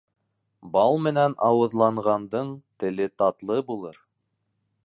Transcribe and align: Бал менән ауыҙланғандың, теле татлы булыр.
Бал 0.77 0.97
менән 1.07 1.35
ауыҙланғандың, 1.49 2.51
теле 2.85 3.11
татлы 3.23 3.63
булыр. 3.73 4.05